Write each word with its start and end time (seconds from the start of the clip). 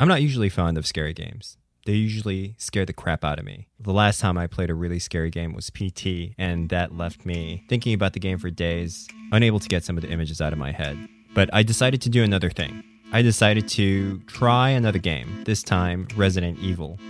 I'm 0.00 0.06
not 0.06 0.22
usually 0.22 0.48
fond 0.48 0.78
of 0.78 0.86
scary 0.86 1.12
games. 1.12 1.56
They 1.84 1.94
usually 1.94 2.54
scare 2.56 2.84
the 2.84 2.92
crap 2.92 3.24
out 3.24 3.40
of 3.40 3.44
me. 3.44 3.66
The 3.80 3.92
last 3.92 4.20
time 4.20 4.38
I 4.38 4.46
played 4.46 4.70
a 4.70 4.74
really 4.74 5.00
scary 5.00 5.28
game 5.28 5.52
was 5.52 5.70
PT, 5.70 6.34
and 6.38 6.68
that 6.68 6.96
left 6.96 7.26
me 7.26 7.64
thinking 7.68 7.94
about 7.94 8.12
the 8.12 8.20
game 8.20 8.38
for 8.38 8.48
days, 8.48 9.08
unable 9.32 9.58
to 9.58 9.68
get 9.68 9.82
some 9.82 9.96
of 9.96 10.02
the 10.02 10.10
images 10.10 10.40
out 10.40 10.52
of 10.52 10.58
my 10.58 10.70
head. 10.70 10.96
But 11.34 11.50
I 11.52 11.64
decided 11.64 12.00
to 12.02 12.08
do 12.08 12.22
another 12.22 12.48
thing. 12.48 12.84
I 13.10 13.22
decided 13.22 13.66
to 13.70 14.20
try 14.20 14.68
another 14.68 15.00
game, 15.00 15.42
this 15.46 15.64
time 15.64 16.06
Resident 16.14 16.60
Evil, 16.60 17.00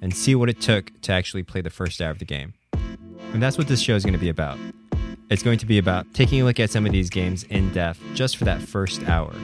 and 0.00 0.16
see 0.16 0.34
what 0.34 0.48
it 0.48 0.62
took 0.62 0.98
to 1.02 1.12
actually 1.12 1.42
play 1.42 1.60
the 1.60 1.68
first 1.68 2.00
hour 2.00 2.10
of 2.10 2.20
the 2.20 2.24
game. 2.24 2.54
And 3.34 3.42
that's 3.42 3.58
what 3.58 3.68
this 3.68 3.80
show 3.82 3.96
is 3.96 4.02
going 4.04 4.14
to 4.14 4.18
be 4.18 4.30
about. 4.30 4.58
It's 5.28 5.42
going 5.42 5.58
to 5.58 5.66
be 5.66 5.76
about 5.76 6.06
taking 6.14 6.40
a 6.40 6.44
look 6.44 6.58
at 6.58 6.70
some 6.70 6.86
of 6.86 6.92
these 6.92 7.10
games 7.10 7.42
in 7.44 7.70
depth 7.74 8.00
just 8.14 8.38
for 8.38 8.46
that 8.46 8.62
first 8.62 9.06
hour. 9.06 9.34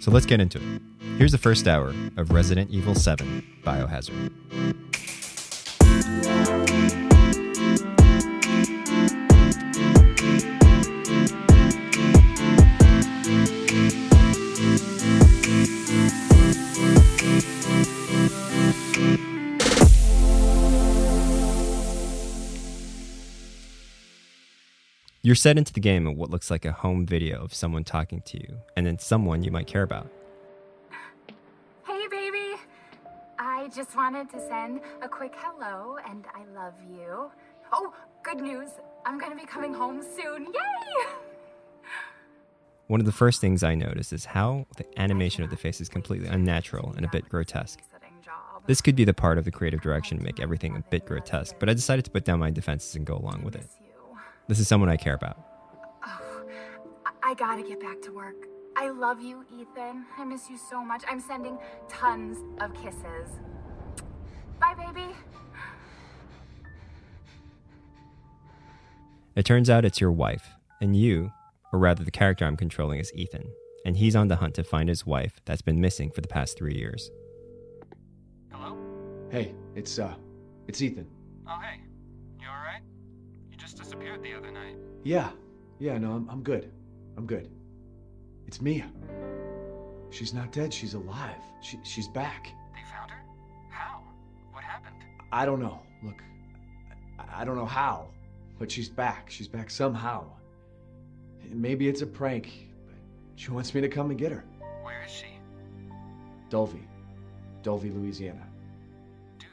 So 0.00 0.10
let's 0.10 0.26
get 0.26 0.40
into 0.40 0.58
it. 0.58 0.89
Here's 1.20 1.32
the 1.32 1.36
first 1.36 1.68
hour 1.68 1.92
of 2.16 2.30
Resident 2.30 2.70
Evil 2.70 2.94
7 2.94 3.46
Biohazard. 3.62 4.32
You're 25.20 25.34
set 25.34 25.58
into 25.58 25.74
the 25.74 25.80
game 25.80 26.06
in 26.06 26.16
what 26.16 26.30
looks 26.30 26.50
like 26.50 26.64
a 26.64 26.72
home 26.72 27.04
video 27.04 27.44
of 27.44 27.52
someone 27.52 27.84
talking 27.84 28.22
to 28.22 28.40
you, 28.40 28.56
and 28.74 28.86
then 28.86 28.98
someone 28.98 29.44
you 29.44 29.50
might 29.50 29.66
care 29.66 29.82
about. 29.82 30.10
Just 33.74 33.96
wanted 33.96 34.28
to 34.30 34.40
send 34.40 34.80
a 35.00 35.08
quick 35.08 35.32
hello 35.36 35.96
and 36.08 36.26
I 36.34 36.44
love 36.54 36.74
you. 36.90 37.30
Oh, 37.72 37.94
good 38.22 38.40
news. 38.40 38.70
I'm 39.06 39.18
going 39.18 39.30
to 39.30 39.36
be 39.36 39.46
coming 39.46 39.72
home 39.72 40.02
soon. 40.02 40.46
Yay! 40.46 41.06
One 42.88 42.98
of 42.98 43.06
the 43.06 43.12
first 43.12 43.40
things 43.40 43.62
I 43.62 43.76
noticed 43.76 44.12
is 44.12 44.24
how 44.24 44.66
the 44.76 44.84
animation 44.98 45.44
of 45.44 45.50
the 45.50 45.56
face 45.56 45.80
is 45.80 45.88
completely 45.88 46.26
unnatural 46.26 46.92
and 46.96 47.04
a 47.04 47.08
bit 47.08 47.28
grotesque. 47.28 47.80
This 48.66 48.80
could 48.80 48.96
be 48.96 49.04
the 49.04 49.14
part 49.14 49.38
of 49.38 49.44
the 49.44 49.50
creative 49.52 49.80
direction 49.80 50.18
to 50.18 50.24
make 50.24 50.40
everything 50.40 50.76
a 50.76 50.80
bit 50.90 51.06
grotesque, 51.06 51.54
but 51.60 51.70
I 51.70 51.74
decided 51.74 52.04
to 52.06 52.10
put 52.10 52.24
down 52.24 52.40
my 52.40 52.50
defenses 52.50 52.96
and 52.96 53.06
go 53.06 53.16
along 53.16 53.42
with 53.44 53.54
it. 53.54 53.66
This 54.48 54.58
is 54.58 54.66
someone 54.66 54.88
I 54.88 54.96
care 54.96 55.14
about. 55.14 55.38
Oh, 56.04 56.42
I 57.22 57.34
gotta 57.34 57.62
get 57.62 57.80
back 57.80 58.02
to 58.02 58.12
work. 58.12 58.34
I 58.76 58.88
love 58.90 59.20
you, 59.20 59.44
Ethan. 59.52 60.04
I 60.18 60.24
miss 60.24 60.50
you 60.50 60.58
so 60.58 60.84
much. 60.84 61.04
I'm 61.08 61.20
sending 61.20 61.58
tons 61.88 62.38
of 62.60 62.74
kisses. 62.74 63.38
Bye, 64.60 64.74
baby. 64.74 65.14
It 69.34 69.44
turns 69.44 69.70
out 69.70 69.84
it's 69.84 70.00
your 70.00 70.12
wife, 70.12 70.46
and 70.80 70.94
you, 70.94 71.32
or 71.72 71.78
rather 71.78 72.04
the 72.04 72.10
character 72.10 72.44
I'm 72.44 72.56
controlling, 72.56 73.00
is 73.00 73.12
Ethan, 73.14 73.44
and 73.86 73.96
he's 73.96 74.14
on 74.14 74.28
the 74.28 74.36
hunt 74.36 74.54
to 74.56 74.64
find 74.64 74.88
his 74.88 75.06
wife 75.06 75.40
that's 75.46 75.62
been 75.62 75.80
missing 75.80 76.10
for 76.10 76.20
the 76.20 76.28
past 76.28 76.58
three 76.58 76.74
years. 76.74 77.10
Hello? 78.52 78.76
Hey, 79.30 79.54
it's 79.74 79.98
uh, 79.98 80.14
it's 80.66 80.82
Ethan. 80.82 81.06
Oh, 81.48 81.58
hey. 81.62 81.80
You 82.40 82.48
alright? 82.48 82.82
You 83.50 83.56
just 83.56 83.78
disappeared 83.78 84.22
the 84.22 84.34
other 84.34 84.50
night. 84.50 84.76
Yeah, 85.04 85.30
yeah, 85.78 85.96
no, 85.96 86.12
I'm, 86.12 86.28
I'm 86.28 86.42
good. 86.42 86.70
I'm 87.16 87.26
good. 87.26 87.48
It's 88.46 88.60
Mia. 88.60 88.90
She's 90.10 90.34
not 90.34 90.52
dead. 90.52 90.74
She's 90.74 90.94
alive. 90.94 91.40
She, 91.62 91.78
she's 91.84 92.08
back. 92.08 92.48
I 95.32 95.44
don't 95.46 95.60
know. 95.60 95.80
Look, 96.02 96.22
I, 97.18 97.42
I 97.42 97.44
don't 97.44 97.56
know 97.56 97.66
how, 97.66 98.08
but 98.58 98.70
she's 98.70 98.88
back. 98.88 99.30
She's 99.30 99.48
back 99.48 99.70
somehow. 99.70 100.24
Maybe 101.52 101.88
it's 101.88 102.02
a 102.02 102.06
prank, 102.06 102.68
but 102.86 102.94
she 103.36 103.50
wants 103.50 103.74
me 103.74 103.80
to 103.80 103.88
come 103.88 104.10
and 104.10 104.18
get 104.18 104.32
her. 104.32 104.44
Where 104.82 105.02
is 105.04 105.10
she? 105.10 105.26
Dulvey. 106.48 106.82
Dulvey, 107.62 107.90
Louisiana. 107.90 108.46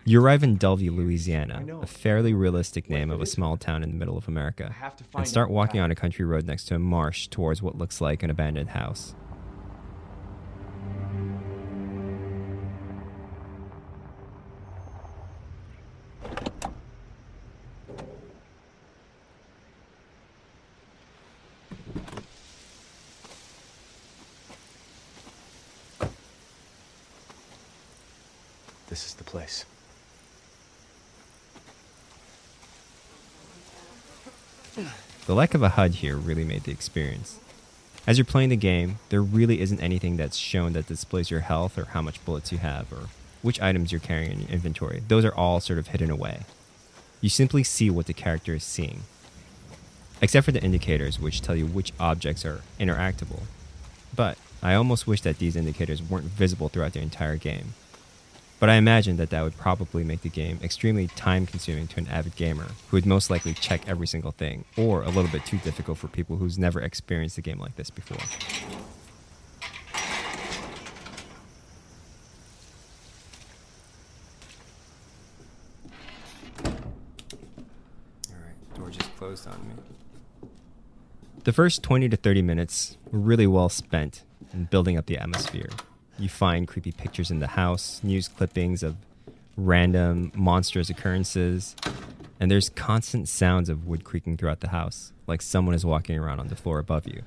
You 0.06 0.22
arrive 0.22 0.41
in 0.41 0.57
Dulvey, 0.57 0.90
Louisiana, 0.90 1.66
a 1.81 1.85
fairly 1.85 2.34
realistic 2.34 2.90
name 2.90 3.12
of 3.12 3.22
a 3.22 3.25
small 3.25 3.57
town 3.57 3.84
in 3.84 3.90
the 3.90 3.97
middle 3.97 4.18
of 4.18 4.30
I 4.30 4.31
America, 4.31 4.72
have 4.72 4.96
to 4.96 5.03
find 5.03 5.24
and 5.24 5.28
start 5.28 5.50
walking 5.50 5.81
on 5.81 5.91
a 5.91 5.96
country 5.96 6.24
road 6.24 6.46
next 6.46 6.66
to 6.69 6.75
a 6.75 6.80
marsh 6.80 7.28
towards 7.28 7.62
what 7.62 7.78
looks 7.78 8.00
like 8.00 8.24
an 8.24 8.30
abandoned 8.30 8.69
house. 8.69 9.16
This 28.88 29.06
is 29.06 29.14
the 29.16 29.24
place. 29.24 29.66
The 35.25 35.36
lack 35.36 35.53
of 35.53 35.62
a 35.62 35.70
HUD 35.70 35.96
here 35.96 36.16
really 36.16 36.46
made 36.46 36.64
the 36.64 36.72
experience. 36.72 37.40
As 38.06 38.18
you're 38.18 38.24
playing 38.24 38.50
the 38.50 38.56
game, 38.56 39.00
there 39.09 39.22
really 39.22 39.59
isn't 39.59 39.81
anything 39.81 40.16
that's 40.16 40.38
shown 40.38 40.72
that 40.74 40.88
displays 40.88 41.30
your 41.30 41.42
health 41.42 41.78
or 41.78 41.86
how 41.86 42.02
much 42.02 42.24
bullets 42.24 42.53
you 42.53 42.59
have 42.59 42.92
or 42.94 43.09
which 43.42 43.59
items 43.59 43.92
you're 43.92 44.00
carrying 44.00 44.31
in 44.31 44.40
your 44.42 44.50
inventory. 44.50 45.04
Those 45.06 45.25
are 45.25 45.36
all 45.36 45.59
sort 45.59 45.80
of 45.80 45.88
hidden 45.88 46.09
away. 46.09 46.46
You 47.19 47.30
simply 47.30 47.64
see 47.64 47.90
what 47.90 48.06
the 48.06 48.14
character 48.14 48.54
is 48.54 48.64
seeing. 48.64 49.02
Except 50.22 50.46
for 50.46 50.52
the 50.54 50.64
indicators, 50.64 51.19
which 51.19 51.42
tell 51.42 51.56
you 51.56 51.66
which 51.66 51.92
objects 52.00 52.46
are 52.46 52.62
interactable. 52.80 53.42
But 54.16 54.38
I 54.64 54.74
almost 54.74 55.08
wish 55.08 55.22
that 55.22 55.40
these 55.40 55.56
indicators 55.56 56.02
weren't 56.02 56.25
visible 56.25 56.69
throughout 56.69 56.94
the 56.94 57.02
entire 57.02 57.36
game. 57.36 57.74
But 58.59 58.69
I 58.69 58.75
imagine 58.75 59.18
that 59.18 59.29
that 59.29 59.44
would 59.44 59.56
probably 59.57 60.03
make 60.03 60.22
the 60.22 60.29
game 60.29 60.59
extremely 60.63 61.07
time 61.07 61.45
consuming 61.45 61.88
to 61.90 62.00
an 62.00 62.07
avid 62.07 62.35
gamer 62.35 62.66
who 62.90 62.97
would 62.97 63.06
most 63.06 63.29
likely 63.29 63.53
check 63.53 63.81
every 63.88 64.07
single 64.07 64.31
thing, 64.31 64.66
or 64.75 65.03
a 65.03 65.09
little 65.09 65.29
bit 65.29 65.45
too 65.45 65.57
difficult 65.59 66.00
for 66.00 66.07
people 66.07 66.38
who's 66.38 66.57
never 66.57 66.81
experienced 66.81 67.38
a 67.38 67.41
game 67.41 67.59
like 67.59 67.75
this 67.75 67.91
before. 67.91 68.18
Alright, 78.31 78.75
door 78.75 78.89
just 78.89 79.16
closed 79.18 79.47
on 79.47 79.68
me. 79.68 79.75
The 81.44 81.53
first 81.53 81.84
20 81.84 82.09
to 82.09 82.18
30 82.18 82.41
minutes 82.41 82.97
were 83.12 83.19
really 83.19 83.45
well 83.47 83.69
spent 83.69 84.24
in 84.51 84.66
building 84.66 84.97
up 84.97 85.06
the 85.06 85.19
atmosphere. 85.19 85.69
You 86.19 86.29
find 86.29 86.67
creepy 86.67 86.91
pictures 86.91 87.29
in 87.29 87.39
the 87.39 87.47
house, 87.47 88.01
news 88.03 88.28
clippings 88.28 88.81
of 88.81 88.95
random 89.55 90.31
monstrous 90.33 90.89
occurrences, 90.89 91.75
and 92.39 92.50
there's 92.50 92.69
constant 92.69 93.28
sounds 93.28 93.69
of 93.69 93.88
wood 93.88 94.03
creaking 94.03 94.38
throughout 94.38 94.61
the 94.61 94.69
house, 94.69 95.13
like 95.27 95.41
someone 95.41 95.75
is 95.75 95.85
walking 95.85 96.17
around 96.17 96.39
on 96.39 96.47
the 96.47 96.56
floor 96.56 96.79
above 96.79 97.07
you. 97.07 97.22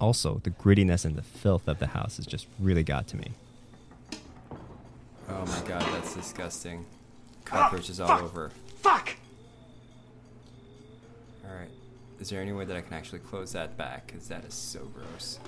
Also, 0.00 0.40
the 0.44 0.50
grittiness 0.50 1.04
and 1.04 1.14
the 1.14 1.22
filth 1.22 1.68
of 1.68 1.78
the 1.78 1.88
house 1.88 2.16
has 2.16 2.26
just 2.26 2.46
really 2.58 2.82
got 2.82 3.06
to 3.08 3.16
me. 3.16 3.32
Oh 5.28 5.44
my 5.46 5.60
god, 5.68 5.82
that's 5.92 6.14
disgusting. 6.14 6.86
Cockroaches 7.44 8.00
ah, 8.00 8.16
all 8.16 8.24
over. 8.24 8.50
Fuck! 8.76 9.16
Alright. 11.46 11.68
Is 12.20 12.28
there 12.28 12.42
any 12.42 12.52
way 12.52 12.66
that 12.66 12.76
I 12.76 12.82
can 12.82 12.92
actually 12.92 13.20
close 13.20 13.52
that 13.52 13.78
back? 13.78 14.06
Because 14.06 14.28
that 14.28 14.44
is 14.44 14.52
so 14.52 14.80
gross. 14.94 15.38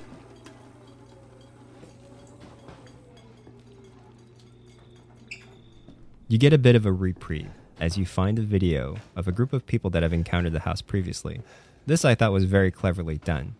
You 6.28 6.38
get 6.38 6.54
a 6.54 6.58
bit 6.58 6.74
of 6.74 6.86
a 6.86 6.92
reprieve 6.92 7.50
as 7.78 7.98
you 7.98 8.06
find 8.06 8.38
a 8.38 8.42
video 8.42 8.96
of 9.14 9.28
a 9.28 9.32
group 9.32 9.52
of 9.52 9.66
people 9.66 9.90
that 9.90 10.02
have 10.02 10.14
encountered 10.14 10.54
the 10.54 10.60
house 10.60 10.80
previously. 10.80 11.42
This 11.86 12.06
I 12.06 12.14
thought 12.14 12.32
was 12.32 12.44
very 12.44 12.70
cleverly 12.70 13.18
done. 13.18 13.54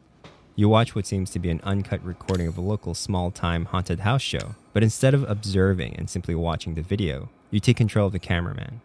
You 0.56 0.70
watch 0.70 0.94
what 0.94 1.06
seems 1.06 1.31
to 1.32 1.38
be 1.38 1.50
an 1.50 1.61
uncut 1.64 2.03
recording 2.03 2.47
of 2.47 2.56
a 2.56 2.62
local 2.62 2.94
small 2.94 3.31
time 3.31 3.67
haunted 3.67 4.00
house 4.00 4.23
show, 4.23 4.55
but 4.73 4.82
instead 4.82 5.12
of 5.12 5.29
observing 5.29 5.97
and 5.97 6.09
simply 6.09 6.35
watching 6.35 6.75
the 6.75 6.82
video, 6.82 7.29
you 7.50 7.61
take 7.61 7.76
control 7.76 8.06
of 8.06 8.12
the 8.12 8.19
cameraman. 8.19 8.81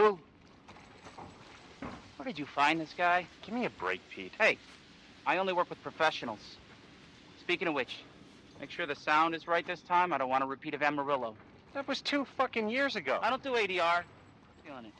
Boo. 0.00 0.18
Where 2.16 2.24
did 2.24 2.38
you 2.38 2.46
find 2.46 2.80
this 2.80 2.94
guy? 2.96 3.26
Give 3.42 3.54
me 3.54 3.66
a 3.66 3.70
break, 3.70 4.00
Pete. 4.08 4.32
Hey, 4.40 4.56
I 5.26 5.36
only 5.36 5.52
work 5.52 5.68
with 5.68 5.82
professionals. 5.82 6.40
Speaking 7.40 7.68
of 7.68 7.74
which, 7.74 7.98
make 8.60 8.70
sure 8.70 8.86
the 8.86 8.94
sound 8.94 9.34
is 9.34 9.46
right 9.46 9.66
this 9.66 9.82
time. 9.82 10.14
I 10.14 10.18
don't 10.18 10.30
want 10.30 10.42
a 10.42 10.46
repeat 10.46 10.72
of 10.72 10.82
Amarillo. 10.82 11.34
That 11.74 11.86
was 11.86 12.00
two 12.00 12.26
fucking 12.38 12.70
years 12.70 12.96
ago. 12.96 13.18
I 13.20 13.28
don't 13.28 13.42
do 13.42 13.52
ADR. 13.52 14.04
Feeling 14.64 14.86
it. 14.86 14.92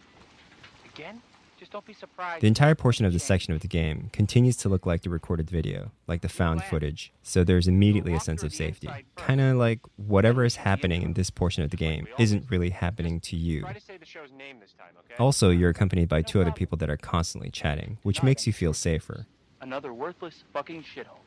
Again? 0.93 1.23
Just 1.61 1.73
don't 1.73 1.85
be 1.85 1.93
surprised. 1.93 2.41
The 2.41 2.47
entire 2.47 2.75
portion 2.75 3.05
of 3.05 3.13
the 3.13 3.19
section 3.19 3.53
of 3.53 3.61
the 3.61 3.69
game 3.69 4.09
continues 4.15 4.57
to 4.57 4.71
look 4.71 4.87
like 4.87 5.03
the 5.03 5.11
recorded 5.11 5.51
video, 5.51 5.91
like 6.07 6.23
the 6.23 6.29
found 6.31 6.65
footage, 6.65 7.13
so 7.23 7.45
there's 7.45 7.69
immediately 7.69 8.15
a 8.15 8.21
sense 8.21 8.43
of 8.43 8.55
safety. 8.55 8.89
Kind 9.17 9.43
of 9.43 9.59
like 9.59 9.81
whatever 9.97 10.47
is 10.47 10.57
happening 10.57 11.03
in 11.03 11.13
this 11.13 11.29
portion 11.29 11.63
of 11.63 11.69
the 11.69 11.77
game 11.77 12.09
isn't 12.19 12.51
really 12.51 12.71
happening 12.71 13.21
to 13.21 13.37
you. 13.37 13.61
Try 13.61 13.75
to 13.75 13.81
say 13.81 13.99
the 13.99 14.07
show's 14.07 14.33
name 14.33 14.59
this 14.59 14.73
time, 14.73 14.95
okay? 15.01 15.17
Also, 15.23 15.51
you're 15.51 15.69
accompanied 15.69 16.09
by 16.09 16.23
two 16.23 16.41
other 16.41 16.51
people 16.51 16.79
that 16.79 16.89
are 16.89 16.97
constantly 16.97 17.51
chatting, 17.51 17.99
which 18.05 18.23
makes 18.23 18.47
you 18.47 18.55
feel 18.55 18.73
safer. 18.73 19.27
Another 19.61 19.93
worthless 19.93 20.45
fucking 20.55 20.83
shithole. 20.83 21.19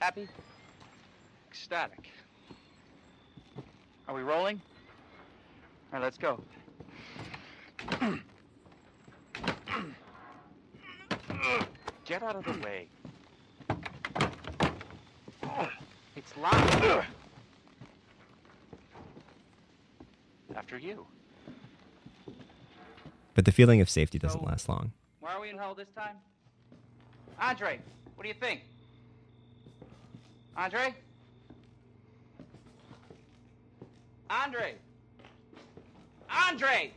Happy? 0.00 0.28
Ecstatic. 1.50 2.10
Are 4.06 4.14
we 4.14 4.20
rolling? 4.20 4.60
All 5.94 5.98
right, 5.98 6.02
let's 6.02 6.18
go. 6.18 6.42
Get 12.04 12.22
out 12.22 12.36
of 12.36 12.44
the 12.44 12.52
way. 12.64 12.86
It's 16.16 16.36
locked. 16.36 17.04
After 20.54 20.78
you. 20.78 21.06
But 23.34 23.46
the 23.46 23.52
feeling 23.52 23.80
of 23.80 23.88
safety 23.88 24.18
doesn't 24.18 24.44
last 24.44 24.68
long. 24.68 24.92
Why 25.20 25.34
are 25.34 25.40
we 25.40 25.50
in 25.50 25.56
hell 25.56 25.74
this 25.74 25.88
time? 25.96 26.16
Andre, 27.40 27.80
what 28.14 28.22
do 28.22 28.28
you 28.28 28.34
think? 28.34 28.60
Andre? 30.56 30.94
Andre! 34.28 34.74
Andre! 36.30 36.92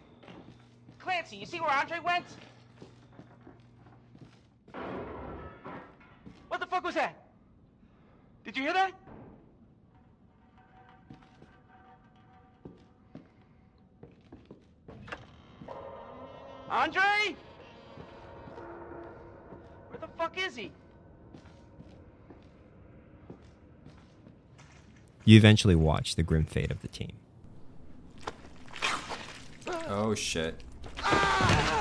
Clancy, 1.00 1.38
you 1.38 1.46
see 1.46 1.60
where 1.60 1.70
Andre 1.70 2.00
went? 2.00 2.26
What 6.48 6.60
the 6.60 6.65
fuck 6.76 6.84
was 6.84 6.96
that? 6.96 7.16
Did 8.44 8.58
you 8.58 8.64
hear 8.64 8.74
that? 8.74 8.92
Andre? 16.70 17.02
Where 19.88 20.00
the 20.02 20.08
fuck 20.18 20.38
is 20.38 20.58
he? 20.58 20.70
You 25.24 25.38
eventually 25.38 25.76
watch 25.76 26.16
the 26.16 26.24
grim 26.24 26.44
fate 26.44 26.72
of 26.72 26.82
the 26.82 26.90
team. 26.90 27.14
Oh 29.88 30.14
shit. 30.14 30.62
Ah! 31.00 31.75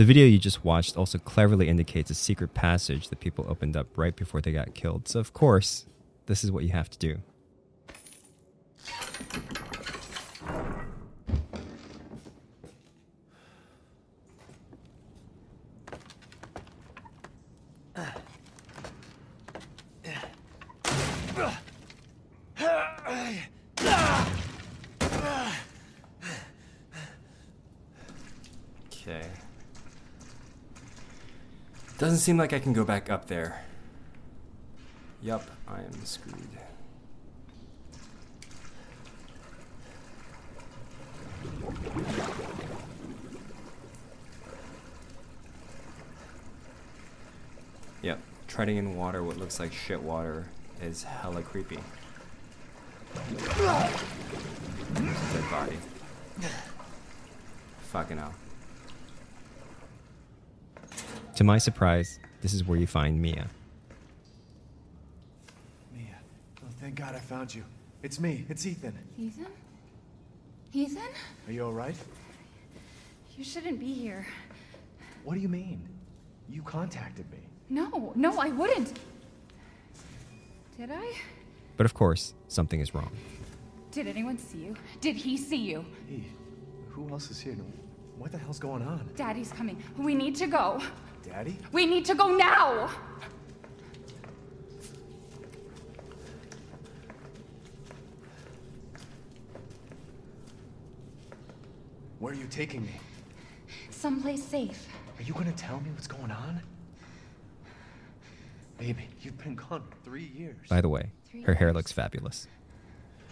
The 0.00 0.06
video 0.06 0.24
you 0.24 0.38
just 0.38 0.64
watched 0.64 0.96
also 0.96 1.18
cleverly 1.18 1.68
indicates 1.68 2.10
a 2.10 2.14
secret 2.14 2.54
passage 2.54 3.10
that 3.10 3.20
people 3.20 3.44
opened 3.50 3.76
up 3.76 3.98
right 3.98 4.16
before 4.16 4.40
they 4.40 4.50
got 4.50 4.72
killed, 4.72 5.06
so 5.06 5.20
of 5.20 5.34
course, 5.34 5.84
this 6.24 6.42
is 6.42 6.50
what 6.50 6.64
you 6.64 6.70
have 6.70 6.88
to 6.88 6.98
do. 6.98 7.18
Okay. 28.86 29.26
Doesn't 32.20 32.32
seem 32.32 32.36
like 32.36 32.52
I 32.52 32.58
can 32.58 32.74
go 32.74 32.84
back 32.84 33.08
up 33.08 33.28
there. 33.28 33.64
Yup, 35.22 35.42
I 35.66 35.78
am 35.78 36.04
screwed. 36.04 36.36
Yep, 48.02 48.20
treading 48.48 48.76
in 48.76 48.98
water, 48.98 49.24
what 49.24 49.38
looks 49.38 49.58
like 49.58 49.72
shit 49.72 50.02
water, 50.02 50.46
is 50.82 51.04
hella 51.04 51.40
creepy. 51.40 51.78
Dead 53.34 53.90
body. 55.50 55.78
Fucking 57.80 58.18
hell. 58.18 58.34
To 61.40 61.44
my 61.44 61.56
surprise, 61.56 62.18
this 62.42 62.52
is 62.52 62.66
where 62.66 62.78
you 62.78 62.86
find 62.86 63.18
Mia. 63.18 63.46
Mia. 65.96 66.04
Oh, 66.62 66.68
thank 66.82 66.96
God 66.96 67.14
I 67.14 67.18
found 67.18 67.54
you. 67.54 67.64
It's 68.02 68.20
me. 68.20 68.44
It's 68.50 68.66
Ethan. 68.66 68.92
Ethan? 69.18 69.46
Ethan? 70.74 71.10
Are 71.48 71.52
you 71.52 71.62
alright? 71.62 71.96
You 73.38 73.42
shouldn't 73.42 73.80
be 73.80 73.90
here. 73.90 74.26
What 75.24 75.32
do 75.32 75.40
you 75.40 75.48
mean? 75.48 75.80
You 76.50 76.60
contacted 76.60 77.24
me. 77.32 77.38
No, 77.70 78.12
no, 78.14 78.38
I 78.38 78.50
wouldn't. 78.50 78.98
Did 80.76 80.90
I? 80.90 81.14
But 81.78 81.86
of 81.86 81.94
course, 81.94 82.34
something 82.48 82.80
is 82.80 82.94
wrong. 82.94 83.12
Did 83.92 84.08
anyone 84.08 84.36
see 84.36 84.58
you? 84.58 84.76
Did 85.00 85.16
he 85.16 85.38
see 85.38 85.56
you? 85.56 85.86
Hey, 86.06 86.22
who 86.90 87.08
else 87.08 87.30
is 87.30 87.40
here? 87.40 87.56
What 88.18 88.30
the 88.30 88.36
hell's 88.36 88.58
going 88.58 88.82
on? 88.82 89.08
Daddy's 89.16 89.52
coming. 89.52 89.82
We 89.96 90.14
need 90.14 90.36
to 90.36 90.46
go. 90.46 90.82
Daddy? 91.24 91.56
We 91.72 91.86
need 91.86 92.04
to 92.06 92.14
go 92.14 92.34
now! 92.34 92.90
Where 102.18 102.32
are 102.32 102.36
you 102.36 102.46
taking 102.48 102.82
me? 102.82 102.92
Someplace 103.90 104.44
safe. 104.44 104.88
Are 105.18 105.22
you 105.22 105.32
gonna 105.32 105.52
tell 105.52 105.80
me 105.80 105.90
what's 105.90 106.06
going 106.06 106.30
on? 106.30 106.60
Baby, 108.78 109.08
you've 109.22 109.38
been 109.38 109.54
gone 109.54 109.82
three 110.04 110.30
years. 110.36 110.68
By 110.68 110.80
the 110.80 110.88
way, 110.88 111.10
her 111.44 111.54
hair 111.54 111.72
looks 111.72 111.92
fabulous. 111.92 112.46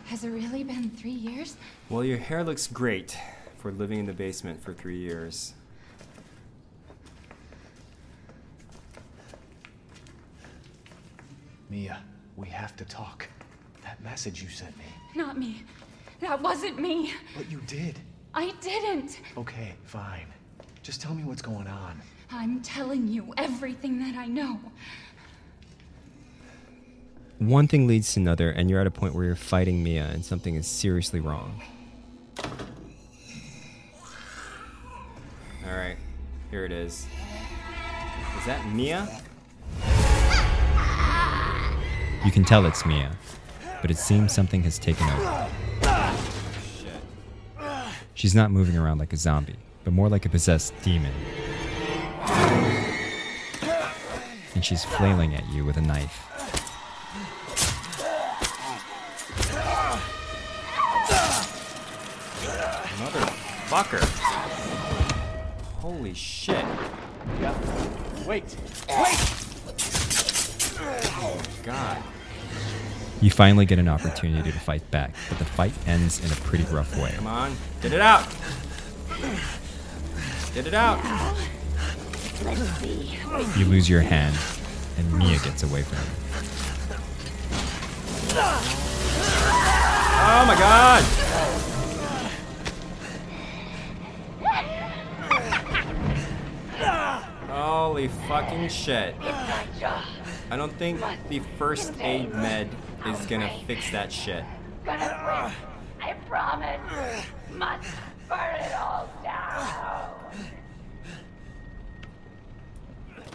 Has 0.05 0.25
it 0.25 0.31
really 0.31 0.65
been 0.65 0.91
three 0.91 1.11
years? 1.11 1.57
Well, 1.91 2.03
your 2.03 2.19
hair 2.19 2.43
looks 2.43 2.67
great 2.67 3.17
for 3.59 3.73
living 3.73 3.99
in 4.01 4.07
the 4.07 4.13
basement 4.13 4.63
for 4.63 4.73
three 4.73 4.99
years. 4.99 5.55
Mia, 11.79 11.99
we 12.35 12.49
have 12.49 12.75
to 12.75 12.85
talk. 12.85 13.29
That 13.85 14.03
message 14.03 14.43
you 14.43 14.49
sent 14.49 14.77
me. 14.77 14.85
Not 15.15 15.39
me. 15.39 15.63
That 16.19 16.43
wasn't 16.43 16.81
me. 16.81 17.13
But 17.37 17.49
you 17.49 17.61
did. 17.69 18.01
I 18.35 18.51
didn't. 18.61 19.21
Okay, 19.37 19.75
fine. 19.85 20.27
Just 20.83 21.01
tell 21.01 21.15
me 21.15 21.23
what's 21.23 21.41
going 21.41 21.69
on. 21.69 22.03
I'm 22.33 22.63
telling 22.63 23.07
you 23.07 23.33
everything 23.37 24.01
that 24.01 24.17
I 24.17 24.27
know. 24.27 24.59
One 27.39 27.69
thing 27.69 27.87
leads 27.87 28.13
to 28.15 28.21
another, 28.21 28.51
and 28.51 28.69
you're 28.69 28.81
at 28.81 28.89
a 28.89 28.91
point 28.91 29.15
where 29.15 29.25
you're 29.25 29.37
fighting 29.37 29.85
Mia, 29.85 30.07
and 30.07 30.25
something 30.25 30.57
is 30.57 30.67
seriously 30.67 31.21
wrong. 31.21 31.63
Alright, 35.65 35.99
here 36.51 36.65
it 36.65 36.73
is. 36.73 37.07
Is 38.37 38.47
that 38.47 38.67
Mia? 38.73 39.09
You 42.25 42.33
can 42.33 42.45
tell 42.45 42.67
it's 42.67 42.85
Mia, 42.85 43.11
but 43.81 43.91
it 43.91 43.97
seems 43.97 44.33
something 44.33 44.63
has 44.65 44.79
taken 44.79 45.09
over. 45.09 45.49
She's 48.15 48.35
not 48.35 48.51
moving 48.51 48.77
around 48.77 48.99
like 48.99 49.13
a 49.13 49.17
zombie, 49.17 49.57
but 49.85 49.93
more 49.93 50.09
like 50.09 50.27
a 50.27 50.29
possessed 50.29 50.75
demon. 50.83 51.13
And 54.55 54.65
she's 54.65 54.85
flailing 54.85 55.37
at 55.37 55.49
you 55.51 55.65
with 55.65 55.77
a 55.77 55.81
knife. 55.81 56.25
Motherfucker. 62.99 64.03
Holy 65.79 66.15
shit. 66.15 66.65
Yeah. 67.41 67.55
Wait. 68.27 68.57
Wait! 68.89 69.38
God. 71.63 72.03
You 73.21 73.31
finally 73.31 73.67
get 73.67 73.79
an 73.79 73.89
opportunity 73.89 74.53
to 74.53 74.59
fight 74.59 74.89
back, 74.91 75.15
but 75.29 75.39
the 75.39 75.45
fight 75.45 75.73
ends 75.87 76.25
in 76.25 76.31
a 76.31 76.37
pretty 76.37 76.65
rough 76.65 76.97
way. 76.97 77.13
Come 77.17 77.27
on. 77.27 77.57
Get 77.83 77.93
it 77.93 78.01
out. 78.01 78.27
Get 80.55 80.67
it 80.67 80.75
out. 80.75 80.99
You 83.57 83.65
lose 83.65 83.89
your 83.89 84.03
hand, 84.03 84.37
and 84.97 85.13
Mia 85.19 85.39
gets 85.41 85.65
away 85.65 85.83
from 85.83 85.99
you. 85.99 86.05
Oh 90.31 90.45
my 90.47 90.55
god. 90.59 91.03
Holy 97.51 98.09
fucking 98.29 98.69
shit. 98.69 99.17
I 100.51 100.57
don't 100.57 100.73
think 100.79 101.01
the 101.29 101.41
first 101.59 101.93
aid 102.01 102.33
med 102.35 102.69
is 103.07 103.27
gonna 103.27 103.51
fix 103.67 103.91
that 103.91 104.11
shit. 104.11 104.45
Gonna 104.85 104.99
quit. 104.99 106.09
I 106.09 106.13
promise. 106.29 106.81
Must 107.53 107.89
burn 108.29 108.55
it 108.57 108.73
all 108.75 109.09
down. 109.23 110.11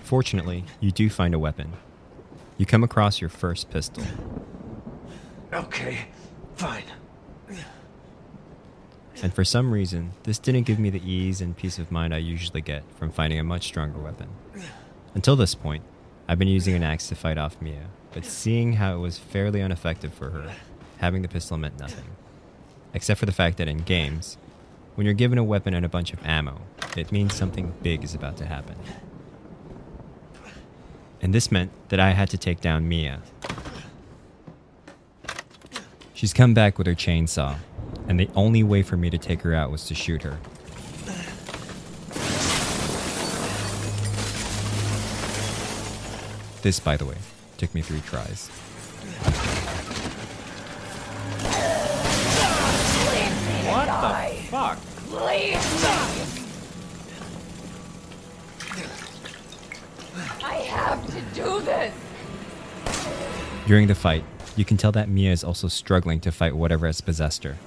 Fortunately, 0.04 0.66
you 0.80 0.92
do 0.92 1.10
find 1.10 1.34
a 1.34 1.40
weapon. 1.40 1.74
You 2.58 2.66
come 2.66 2.84
across 2.84 3.22
your 3.22 3.30
first 3.30 3.70
pistol. 3.70 4.04
Okay, 5.54 6.06
fine. 6.56 6.84
And 9.22 9.34
for 9.34 9.46
some 9.46 9.72
reason, 9.72 10.12
this 10.24 10.40
didn't 10.40 10.64
give 10.64 10.80
me 10.80 10.90
the 10.90 11.02
ease 11.10 11.40
and 11.42 11.56
peace 11.56 11.80
of 11.80 11.92
mind 11.92 12.14
I 12.14 12.18
usually 12.18 12.62
get 12.62 12.84
from 12.98 13.12
finding 13.12 13.40
a 13.40 13.44
much 13.44 13.64
stronger 13.66 14.00
weapon. 14.00 14.28
Until 15.16 15.36
this 15.36 15.56
point, 15.56 15.84
I've 16.28 16.40
been 16.40 16.48
using 16.48 16.74
an 16.74 16.84
axe 16.84 17.08
to 17.10 17.16
fight 17.16 17.38
off 17.38 17.62
Mia, 17.62 17.88
but 18.14 18.24
seeing 18.24 18.74
how 18.74 18.96
it 18.96 19.00
was 19.00 19.18
fairly 19.18 19.60
ineffective 19.60 20.14
for 20.14 20.30
her, 20.30 20.54
having 21.00 21.22
the 21.22 21.28
pistol 21.28 21.58
meant 21.58 21.80
nothing. 21.80 22.06
Except 22.94 23.20
for 23.20 23.26
the 23.26 23.34
fact 23.34 23.58
that 23.58 23.68
in 23.68 23.80
games, 23.80 24.38
when 24.96 25.06
you're 25.06 25.14
given 25.14 25.38
a 25.38 25.44
weapon 25.44 25.74
and 25.74 25.86
a 25.86 25.90
bunch 25.90 26.14
of 26.14 26.26
ammo, 26.26 26.62
it 26.96 27.12
means 27.12 27.34
something 27.34 27.74
big 27.82 28.04
is 28.04 28.16
about 28.16 28.38
to 28.38 28.46
happen. 28.46 28.76
And 31.22 31.34
this 31.34 31.52
meant 31.52 31.72
that 31.90 32.00
I 32.00 32.12
had 32.12 32.30
to 32.30 32.38
take 32.38 32.62
down 32.62 32.88
Mia. 32.88 33.22
She's 36.14 36.32
come 36.32 36.54
back 36.54 36.78
with 36.78 36.88
her 36.88 36.96
chainsaw, 36.96 37.58
and 38.08 38.18
the 38.18 38.30
only 38.34 38.64
way 38.64 38.82
for 38.82 38.96
me 38.96 39.10
to 39.10 39.18
take 39.18 39.42
her 39.42 39.54
out 39.54 39.72
was 39.72 39.86
to 39.88 39.96
shoot 39.96 40.22
her. 40.22 40.38
This, 46.64 46.80
by 46.80 46.96
the 46.96 47.04
way, 47.04 47.18
took 47.58 47.76
me 47.76 47.82
three 47.82 48.00
tries. 48.00 48.48
What 53.68 53.86
the 53.86 54.44
fuck? 54.48 54.78
Please. 55.10 55.86
I 60.42 60.54
have 60.54 61.06
to 61.08 61.22
do 61.36 61.60
this. 61.66 61.94
During 63.68 63.88
the 63.88 63.96
fight, 63.96 64.24
you 64.56 64.64
can 64.64 64.78
tell 64.78 64.94
that 64.94 65.10
Mia 65.10 65.34
is 65.34 65.44
also 65.44 65.68
struggling 65.68 66.22
to 66.22 66.32
fight 66.32 66.56
whatever 66.56 66.86
has 66.86 67.02
possessed 67.02 67.44
her. 67.44 67.58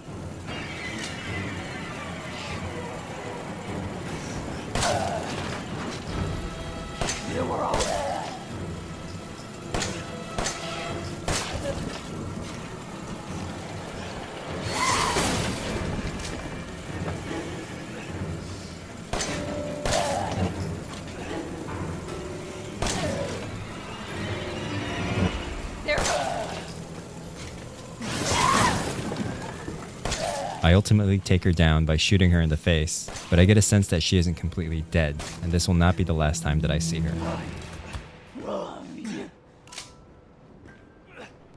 I 30.67 30.73
ultimately 30.73 31.21
take 31.21 31.45
her 31.45 31.53
down 31.53 31.85
by 31.85 31.97
shooting 31.97 32.33
her 32.33 32.41
in 32.41 32.49
the 32.49 32.57
face, 32.57 33.09
but 33.31 33.39
I 33.39 33.45
get 33.45 33.57
a 33.57 33.63
sense 33.63 33.87
that 33.87 34.03
she 34.03 34.19
isn't 34.19 34.35
completely 34.35 34.81
dead, 34.91 35.15
and 35.45 35.53
this 35.53 35.69
will 35.69 35.77
not 35.77 35.97
be 35.97 36.03
the 36.03 36.13
last 36.13 36.43
time 36.43 36.59
that 36.59 36.73
I 36.73 36.81
see 36.81 36.99
her. 36.99 37.15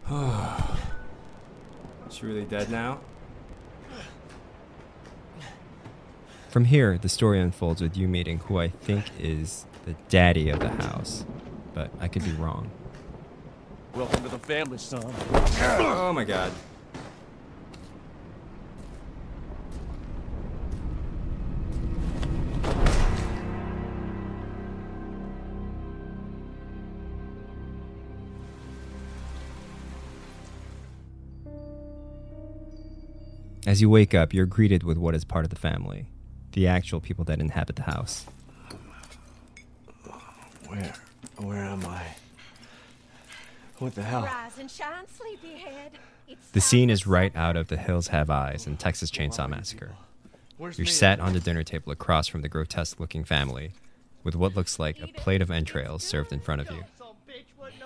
She 2.12 2.26
really 2.26 2.46
dead 2.46 2.70
now? 2.70 3.00
From 6.50 6.66
here, 6.66 7.00
the 7.00 7.10
story 7.10 7.40
unfolds 7.40 7.82
with 7.82 7.98
you 7.98 8.08
meeting 8.08 8.40
who 8.40 8.60
I 8.60 8.68
think 8.68 9.06
is 9.20 9.66
the 9.86 9.96
daddy 10.10 10.50
of 10.50 10.60
the 10.60 10.70
house, 10.70 11.26
but 11.74 11.90
I 12.00 12.08
could 12.08 12.26
be 12.26 12.34
wrong. 12.34 12.70
Welcome 13.96 14.22
to 14.22 14.30
the 14.30 14.38
family, 14.38 14.78
son. 14.78 15.04
Oh 15.80 16.14
my 16.14 16.26
god. 16.26 16.52
As 33.70 33.82
you 33.82 33.88
wake 33.88 34.16
up, 34.16 34.34
you're 34.34 34.48
greeted 34.48 34.82
with 34.82 34.98
what 34.98 35.14
is 35.14 35.24
part 35.24 35.46
of 35.46 35.52
the 35.52 35.56
family 35.56 36.08
the 36.54 36.66
actual 36.66 37.00
people 37.00 37.24
that 37.26 37.40
inhabit 37.40 37.76
the 37.76 37.84
house. 37.84 38.26
Where? 40.68 40.94
Where 41.38 41.64
am 41.66 41.86
I? 41.86 42.02
What 43.78 43.94
the 43.94 44.02
hell? 44.02 44.24
Rise 44.24 44.58
and 44.58 44.72
shine, 44.72 45.06
sleepyhead. 45.16 45.92
It's 46.28 46.50
The 46.50 46.62
scene 46.62 46.90
is 46.90 47.06
right 47.06 47.32
out 47.36 47.56
of 47.56 47.68
The 47.68 47.78
Hills 47.78 48.08
Have 48.08 48.32
Eyes 48.32 48.66
and 48.66 48.80
Texas 48.80 49.12
Chainsaw 49.12 49.48
Massacre. 49.48 49.92
You're 50.60 50.88
sat 50.88 51.20
on 51.20 51.34
the 51.34 51.40
dinner 51.40 51.62
table 51.62 51.92
across 51.92 52.28
from 52.28 52.42
the 52.42 52.50
grotesque 52.50 53.00
looking 53.00 53.24
family 53.24 53.74
with 54.24 54.36
what 54.36 54.56
looks 54.56 54.80
like 54.80 55.00
a 55.00 55.06
plate 55.06 55.44
of 55.44 55.52
entrails 55.52 56.04
served 56.04 56.34
in 56.34 56.40
front 56.40 56.62
of 56.62 56.72
you, 56.72 56.86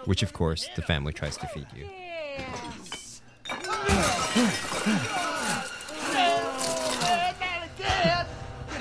which, 0.06 0.24
of 0.24 0.32
course, 0.32 0.70
the 0.78 0.82
family 0.82 1.12
tries 1.12 1.36
to 1.36 1.48
feed 1.48 1.68
you. 1.75 1.90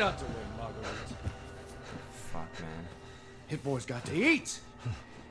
Yes. 0.02 0.20
Get 0.20 0.28
out 0.28 0.58
Marguerite. 0.58 1.14
Fuck, 2.32 2.60
man. 2.60 2.88
Hit 3.46 3.62
boy's 3.62 3.86
got 3.86 4.04
to 4.06 4.14
eat. 4.16 4.58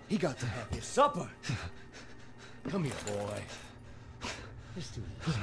He 0.08 0.18
got 0.18 0.40
to 0.40 0.46
have 0.46 0.70
his 0.70 0.86
supper. 0.86 1.30
Come 2.70 2.86
here, 2.86 2.94
boy. 3.06 3.42
Let's 4.76 4.92
do 4.92 5.02
this. 5.26 5.36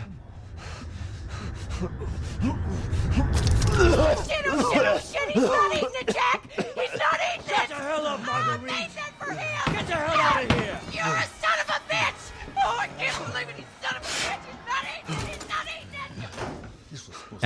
Shit, 4.27 4.45
oh 4.47 4.73
shit, 4.73 4.87
oh 4.87 4.99
shit, 4.99 5.29
he's 5.31 5.43
not 5.43 5.75
eating 5.75 5.85
it, 5.85 5.88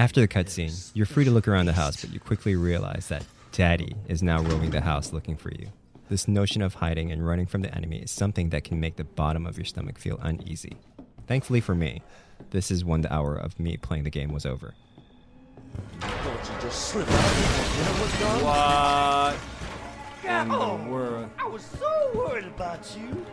After 0.02 0.21
the 0.21 0.26
cutscene, 0.26 0.90
you're 0.94 1.06
free 1.06 1.25
to 1.25 1.30
look 1.30 1.47
around 1.47 1.66
the 1.66 1.73
house, 1.75 2.00
but 2.00 2.12
you 2.12 2.18
quickly 2.18 2.56
realize 2.56 3.06
that 3.06 3.25
Daddy 3.52 3.94
is 4.09 4.21
now 4.21 4.42
roaming 4.42 4.71
the 4.71 4.80
house 4.80 5.12
looking 5.12 5.37
for 5.37 5.50
you. 5.52 5.68
This 6.09 6.26
notion 6.26 6.61
of 6.61 6.75
hiding 6.75 7.12
and 7.12 7.25
running 7.25 7.47
from 7.47 7.62
the 7.62 7.73
enemy 7.73 7.99
is 7.99 8.11
something 8.11 8.49
that 8.50 8.64
can 8.64 8.80
make 8.80 8.97
the 8.97 9.04
bottom 9.04 9.47
of 9.47 9.56
your 9.56 9.64
stomach 9.64 9.99
feel 10.00 10.18
uneasy. 10.21 10.76
Thankfully 11.28 11.61
for 11.61 11.76
me, 11.76 12.02
this 12.50 12.73
is 12.73 12.85
when 12.85 13.02
the 13.02 13.14
hour 13.14 13.37
of 13.37 13.61
me 13.61 13.76
playing 13.76 14.02
the 14.02 14.11
game 14.11 14.32
was 14.32 14.44
over. 14.44 14.75
Don't 16.00 16.11
you 16.11 16.61
just 16.62 16.88
slip 16.88 17.06
out 17.09 17.14
of 17.14 17.37
here. 17.37 17.78
You 17.78 17.85
know 17.85 17.92
what's 18.02 18.18
going 18.18 18.44
What 18.44 19.37
in 20.44 20.50
Oh. 20.50 20.78
the 20.78 20.90
world? 20.90 21.30
I 21.38 21.47
was 21.47 21.62
so 21.64 22.11
worried 22.12 22.47
about 22.47 22.97
you. 22.97 23.25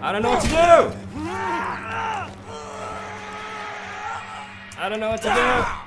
I 0.00 0.12
don't 0.12 0.22
know 0.22 0.30
what 0.30 0.42
to 0.44 0.48
do! 0.48 2.38
I 4.78 4.88
don't 4.88 5.00
know 5.00 5.10
what 5.10 5.22
to 5.22 5.28
do! 5.28 5.82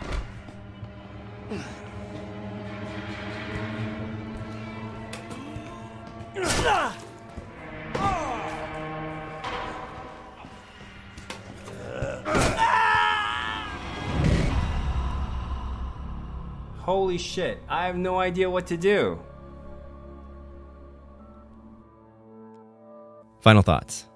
Holy 16.80 17.18
shit, 17.18 17.64
I 17.68 17.88
have 17.88 17.98
no 17.98 18.20
idea 18.20 18.48
what 18.50 18.68
to 18.68 18.78
do. 18.78 19.20
Final 23.42 23.64
thoughts. 23.64 24.08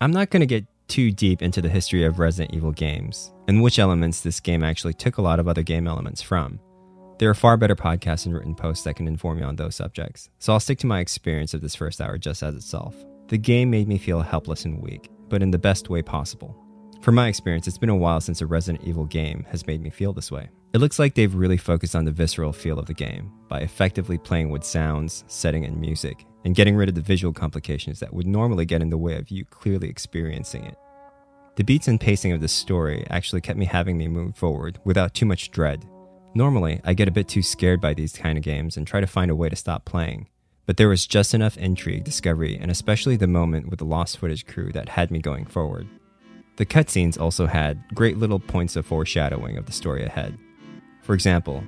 I'm 0.00 0.12
not 0.12 0.30
going 0.30 0.40
to 0.40 0.46
get 0.46 0.64
too 0.88 1.12
deep 1.12 1.42
into 1.42 1.62
the 1.62 1.68
history 1.68 2.04
of 2.04 2.18
Resident 2.18 2.54
Evil 2.54 2.72
games 2.72 3.32
and 3.46 3.62
which 3.62 3.78
elements 3.78 4.20
this 4.20 4.40
game 4.40 4.64
actually 4.64 4.94
took 4.94 5.18
a 5.18 5.22
lot 5.22 5.38
of 5.38 5.48
other 5.48 5.62
game 5.62 5.86
elements 5.86 6.20
from. 6.20 6.58
There 7.18 7.30
are 7.30 7.34
far 7.34 7.56
better 7.56 7.76
podcasts 7.76 8.26
and 8.26 8.34
written 8.34 8.54
posts 8.54 8.84
that 8.84 8.94
can 8.94 9.08
inform 9.08 9.38
you 9.38 9.44
on 9.44 9.56
those 9.56 9.76
subjects, 9.76 10.30
so 10.38 10.52
I'll 10.52 10.60
stick 10.60 10.78
to 10.80 10.86
my 10.86 11.00
experience 11.00 11.54
of 11.54 11.60
this 11.60 11.74
first 11.74 12.00
hour 12.00 12.18
just 12.18 12.42
as 12.42 12.54
itself. 12.54 12.94
The 13.28 13.38
game 13.38 13.70
made 13.70 13.88
me 13.88 13.98
feel 13.98 14.20
helpless 14.20 14.64
and 14.64 14.80
weak, 14.80 15.10
but 15.28 15.42
in 15.42 15.50
the 15.50 15.58
best 15.58 15.90
way 15.90 16.02
possible. 16.02 16.56
From 17.00 17.14
my 17.14 17.28
experience, 17.28 17.66
it's 17.66 17.78
been 17.78 17.88
a 17.88 17.96
while 17.96 18.20
since 18.20 18.40
a 18.40 18.46
Resident 18.46 18.84
Evil 18.84 19.04
game 19.04 19.46
has 19.50 19.66
made 19.66 19.82
me 19.82 19.90
feel 19.90 20.12
this 20.12 20.32
way. 20.32 20.48
It 20.74 20.78
looks 20.78 20.98
like 20.98 21.14
they've 21.14 21.34
really 21.34 21.56
focused 21.56 21.96
on 21.96 22.04
the 22.04 22.12
visceral 22.12 22.52
feel 22.52 22.78
of 22.78 22.84
the 22.84 22.94
game 22.94 23.32
by 23.48 23.60
effectively 23.60 24.18
playing 24.18 24.50
with 24.50 24.64
sounds, 24.64 25.24
setting, 25.26 25.64
and 25.64 25.80
music, 25.80 26.26
and 26.44 26.54
getting 26.54 26.76
rid 26.76 26.90
of 26.90 26.94
the 26.94 27.00
visual 27.00 27.32
complications 27.32 28.00
that 28.00 28.12
would 28.12 28.26
normally 28.26 28.66
get 28.66 28.82
in 28.82 28.90
the 28.90 28.98
way 28.98 29.16
of 29.16 29.30
you 29.30 29.46
clearly 29.46 29.88
experiencing 29.88 30.64
it. 30.64 30.76
The 31.56 31.64
beats 31.64 31.88
and 31.88 31.98
pacing 31.98 32.32
of 32.32 32.42
the 32.42 32.48
story 32.48 33.06
actually 33.08 33.40
kept 33.40 33.58
me 33.58 33.64
having 33.64 33.96
me 33.96 34.08
move 34.08 34.36
forward 34.36 34.78
without 34.84 35.14
too 35.14 35.24
much 35.24 35.50
dread. 35.50 35.86
Normally, 36.34 36.82
I 36.84 36.92
get 36.92 37.08
a 37.08 37.12
bit 37.12 37.28
too 37.28 37.42
scared 37.42 37.80
by 37.80 37.94
these 37.94 38.12
kind 38.12 38.36
of 38.36 38.44
games 38.44 38.76
and 38.76 38.86
try 38.86 39.00
to 39.00 39.06
find 39.06 39.30
a 39.30 39.36
way 39.36 39.48
to 39.48 39.56
stop 39.56 39.86
playing, 39.86 40.28
but 40.66 40.76
there 40.76 40.90
was 40.90 41.06
just 41.06 41.32
enough 41.32 41.56
intrigue, 41.56 42.04
discovery, 42.04 42.58
and 42.60 42.70
especially 42.70 43.16
the 43.16 43.26
moment 43.26 43.70
with 43.70 43.78
the 43.78 43.86
lost 43.86 44.18
footage 44.18 44.46
crew 44.46 44.70
that 44.72 44.90
had 44.90 45.10
me 45.10 45.18
going 45.18 45.46
forward. 45.46 45.88
The 46.56 46.66
cutscenes 46.66 47.18
also 47.18 47.46
had 47.46 47.82
great 47.94 48.18
little 48.18 48.38
points 48.38 48.76
of 48.76 48.84
foreshadowing 48.84 49.56
of 49.56 49.64
the 49.64 49.72
story 49.72 50.04
ahead. 50.04 50.38
For 51.08 51.14
example, 51.14 51.64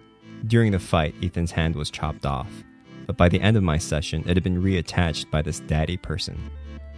during 0.49 0.71
the 0.71 0.79
fight, 0.79 1.15
Ethan's 1.23 1.53
hand 1.53 1.75
was 1.75 1.91
chopped 1.91 2.27
off, 2.27 2.53
but 3.07 3.17
by 3.17 3.31
the 3.31 3.41
end 3.41 3.57
of 3.57 3.63
my 3.63 3.79
session, 3.79 4.21
it 4.27 4.37
had 4.37 4.43
been 4.43 4.63
reattached 4.63 5.31
by 5.31 5.41
this 5.41 5.61
daddy 5.61 5.97
person 5.97 6.51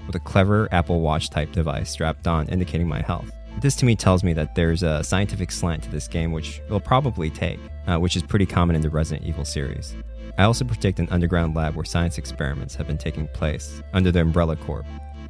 with 0.09 0.17
a 0.17 0.19
clever 0.19 0.69
Apple 0.73 1.03
Watch 1.03 1.31
type 1.31 1.53
device 1.53 1.89
strapped 1.89 2.27
on 2.27 2.49
indicating 2.49 2.89
my 2.89 3.01
health. 3.01 3.31
This 3.61 3.77
to 3.77 3.85
me 3.85 3.95
tells 3.95 4.25
me 4.25 4.33
that 4.33 4.57
there's 4.57 4.83
a 4.83 5.05
scientific 5.05 5.53
slant 5.53 5.85
to 5.85 5.91
this 5.91 6.09
game, 6.09 6.33
which 6.33 6.61
it'll 6.67 6.81
probably 6.81 7.31
take, 7.31 7.61
uh, 7.87 7.99
which 7.99 8.17
is 8.17 8.25
pretty 8.25 8.47
common 8.47 8.75
in 8.75 8.83
the 8.83 8.91
Resident 8.91 9.25
Evil 9.25 9.45
series. 9.45 9.95
I 10.37 10.43
also 10.43 10.65
predict 10.65 10.99
an 10.99 11.07
underground 11.13 11.55
lab 11.55 11.77
where 11.77 11.85
science 11.85 12.19
experiments 12.19 12.75
have 12.75 12.89
been 12.89 12.99
taking 12.99 13.29
place 13.29 13.81
under 13.93 14.11
the 14.11 14.21
Umbrella 14.21 14.57
Corp, 14.57 14.87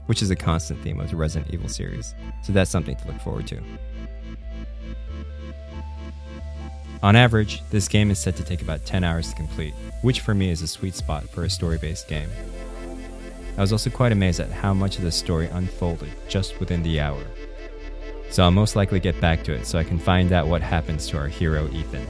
which 0.06 0.22
is 0.22 0.30
a 0.30 0.36
constant 0.36 0.80
theme 0.80 0.98
of 0.98 1.10
the 1.10 1.16
Resident 1.16 1.52
Evil 1.52 1.68
series, 1.68 2.14
so 2.42 2.54
that's 2.54 2.70
something 2.70 2.96
to 2.96 3.06
look 3.06 3.20
forward 3.20 3.46
to. 3.48 3.60
On 7.02 7.16
average, 7.16 7.62
this 7.70 7.88
game 7.88 8.12
is 8.12 8.18
said 8.20 8.36
to 8.36 8.44
take 8.44 8.62
about 8.62 8.84
10 8.84 9.02
hours 9.02 9.30
to 9.30 9.34
complete, 9.34 9.74
which 10.02 10.20
for 10.20 10.34
me 10.34 10.50
is 10.50 10.62
a 10.62 10.68
sweet 10.68 10.94
spot 10.94 11.28
for 11.28 11.42
a 11.42 11.50
story 11.50 11.76
based 11.76 12.06
game. 12.06 12.28
I 13.58 13.60
was 13.60 13.72
also 13.72 13.90
quite 13.90 14.12
amazed 14.12 14.38
at 14.38 14.50
how 14.50 14.72
much 14.72 14.98
of 14.98 15.02
the 15.04 15.10
story 15.10 15.48
unfolded 15.48 16.10
just 16.28 16.60
within 16.60 16.82
the 16.82 17.00
hour. 17.00 17.22
So 18.30 18.44
I'll 18.44 18.52
most 18.52 18.76
likely 18.76 19.00
get 19.00 19.20
back 19.20 19.42
to 19.44 19.52
it 19.52 19.66
so 19.66 19.78
I 19.78 19.84
can 19.84 19.98
find 19.98 20.32
out 20.32 20.46
what 20.46 20.62
happens 20.62 21.08
to 21.08 21.18
our 21.18 21.28
hero 21.28 21.68
Ethan. 21.72 22.06